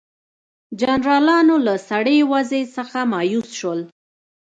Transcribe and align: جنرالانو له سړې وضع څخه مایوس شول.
جنرالانو 0.81 1.55
له 1.65 1.75
سړې 1.89 2.17
وضع 2.31 2.63
څخه 2.75 2.99
مایوس 3.11 3.49
شول. 3.59 3.79